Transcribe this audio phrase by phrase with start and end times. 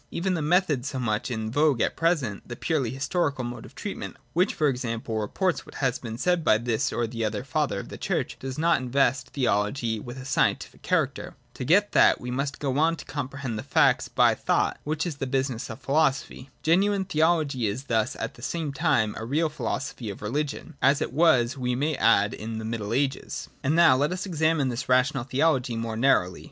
[0.09, 4.15] Even the method so much in vogue at present— the purely historical mode of treatment—
[4.33, 7.89] which for example reports what has been said by this or the other Father of
[7.89, 11.35] the Church— does not invest theology with a scientific character.
[11.53, 15.17] To get that, we must go on to comprehend the facts by thought,— which is
[15.17, 16.49] the business of philosophy.
[16.63, 21.13] Genuine theology is thus at the same time a real philosophy of religion, as it
[21.13, 23.49] was, we may add, in the Middle Ages.
[23.61, 26.39] And now let us examine this rational theology more nar rowly.